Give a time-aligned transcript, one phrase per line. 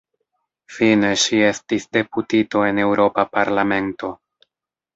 [0.77, 4.13] Fine ŝi estis deputito en Eŭropa Parlamento.